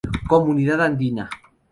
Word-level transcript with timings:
Comunidad 0.27 0.79
Andina. 0.81 1.29